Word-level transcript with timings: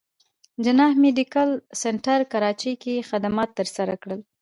جناح 0.63 0.91
ميډيکل 1.03 1.49
سنټر 1.81 2.19
کراچې 2.31 2.71
کښې 2.81 2.95
خدمات 3.09 3.49
تر 3.57 3.67
سره 3.75 3.93
کړل 4.01 4.19